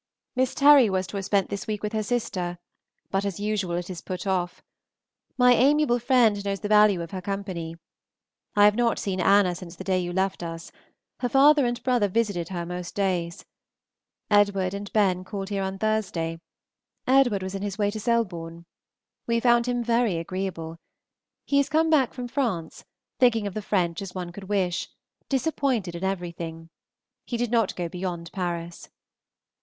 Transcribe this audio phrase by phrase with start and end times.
[0.35, 2.57] Miss Terry was to have spent this week with her sister,
[3.11, 4.63] but as usual it is put off.
[5.37, 7.75] My amiable friend knows the value of her company.
[8.55, 10.71] I have not seen Anna since the day you left us;
[11.19, 13.45] her father and brother visited her most days.
[14.31, 16.39] Edward and Ben called here on Thursday.
[17.05, 18.65] Edward was in his way to Selborne.
[19.27, 20.79] We found him very agreeable.
[21.45, 22.85] He is come back from France,
[23.19, 24.89] thinking of the French as one could wish,
[25.29, 26.71] disappointed in everything.
[27.23, 28.89] He did not go beyond Paris.